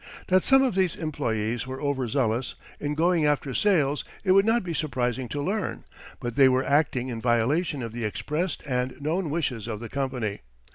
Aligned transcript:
That 0.29 0.43
some 0.43 0.63
of 0.63 0.73
these 0.73 0.95
employees 0.95 1.67
were 1.67 1.79
over 1.79 2.07
zealous 2.07 2.55
in 2.79 2.95
going 2.95 3.23
after 3.27 3.53
sales 3.53 4.03
it 4.23 4.31
would 4.31 4.45
not 4.47 4.63
be 4.63 4.73
surprising 4.73 5.29
to 5.29 5.43
learn, 5.43 5.83
but 6.19 6.35
they 6.35 6.49
were 6.49 6.65
acting 6.65 7.09
in 7.09 7.21
violation 7.21 7.83
of 7.83 7.93
the 7.93 8.03
expressed 8.03 8.63
and 8.65 8.99
known 8.99 9.29
wishes 9.29 9.67
of 9.67 9.79
the 9.79 9.89
company. 9.89 10.39